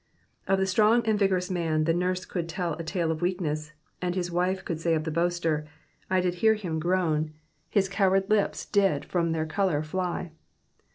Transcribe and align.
Of 0.47 0.57
the 0.57 0.65
strong 0.65 1.05
and 1.05 1.19
vigorous 1.19 1.51
man 1.51 1.85
%\\q 1.85 1.93
nurse 1.95 2.25
could 2.25 2.49
tell 2.49 2.73
a 2.73 2.83
tale 2.83 3.11
of 3.11 3.21
weakness, 3.21 3.71
and 4.01 4.15
his 4.15 4.31
wife 4.31 4.65
could 4.65 4.79
say 4.81 4.95
of 4.95 5.03
the 5.03 5.11
boaster, 5.11 5.65
*^ 5.67 5.71
I 6.09 6.21
did 6.21 6.33
hear 6.41 6.55
him 6.55 6.79
groan; 6.79 7.35
his 7.69 7.87
coward 7.87 8.27
lips 8.27 8.65
did 8.65 9.05
from 9.05 9.31
their 9.31 9.45
colour 9.45 9.83
fly." 9.83 10.31